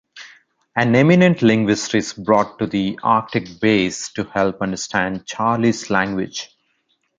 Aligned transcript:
An 0.75 0.95
eminent 0.95 1.43
linguist 1.43 1.93
is 1.93 2.13
brought 2.13 2.57
to 2.57 2.65
the 2.65 2.99
Arctic 3.03 3.59
base 3.59 4.11
to 4.13 4.23
help 4.23 4.59
understand 4.59 5.27
Charlie's 5.27 5.91
language. 5.91 6.49